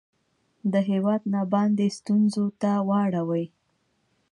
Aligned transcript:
د 0.71 0.73
هیواد 0.89 1.21
نه 1.33 1.41
باندې 1.53 1.85
ستونځو 1.97 2.45
ته 2.61 2.71
واړوي 2.89 3.45